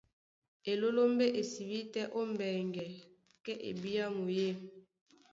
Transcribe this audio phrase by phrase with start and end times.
[0.71, 2.85] Elólómbé é sibí tɛ́ ó mbɛŋgɛ,
[3.45, 4.49] kɛ́ ebyámu yê.